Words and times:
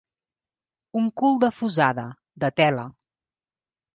Un 1.01 1.09
cul 1.21 1.35
de 1.43 1.51
fusada, 1.59 2.07
de 2.45 2.51
tela. 2.61 2.87